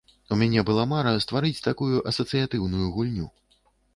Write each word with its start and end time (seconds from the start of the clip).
У 0.35 0.35
мяне 0.41 0.61
была 0.69 0.85
мара 0.93 1.11
стварыць 1.25 1.63
такую 1.67 1.99
асацыятыўную 2.11 2.87
гульню. 2.95 3.29